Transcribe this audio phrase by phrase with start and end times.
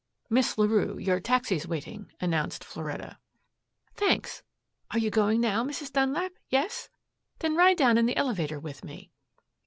[0.31, 3.19] "Miss Larue, your taxi's waiting," announced Floretta.
[3.93, 4.41] "Thanks.
[4.89, 5.93] Are you going now, Mrs.
[5.93, 6.31] Dunlap?
[6.49, 6.89] Yes?
[7.37, 9.11] Then ride down in the elevator with me."